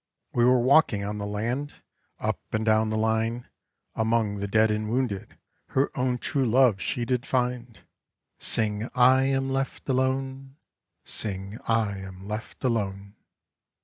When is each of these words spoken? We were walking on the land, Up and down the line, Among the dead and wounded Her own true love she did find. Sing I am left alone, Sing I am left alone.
We 0.33 0.43
were 0.45 0.59
walking 0.59 1.03
on 1.03 1.19
the 1.19 1.27
land, 1.27 1.75
Up 2.19 2.39
and 2.53 2.65
down 2.65 2.89
the 2.89 2.97
line, 2.97 3.47
Among 3.93 4.37
the 4.37 4.47
dead 4.47 4.71
and 4.71 4.89
wounded 4.89 5.37
Her 5.67 5.95
own 5.95 6.17
true 6.17 6.43
love 6.47 6.81
she 6.81 7.05
did 7.05 7.23
find. 7.23 7.79
Sing 8.39 8.89
I 8.95 9.25
am 9.25 9.51
left 9.51 9.87
alone, 9.87 10.55
Sing 11.03 11.59
I 11.67 11.99
am 11.99 12.27
left 12.27 12.63
alone. 12.63 13.13